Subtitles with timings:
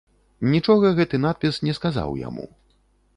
[0.53, 2.47] Нічога гэты надпіс не сказаў яму.